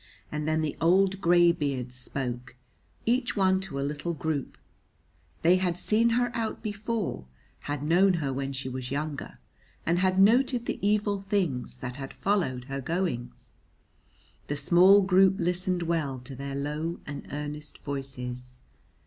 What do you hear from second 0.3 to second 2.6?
And then the old grey beards spoke,